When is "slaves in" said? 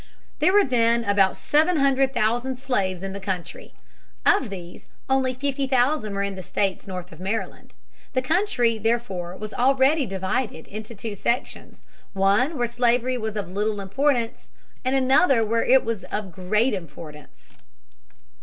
2.57-3.13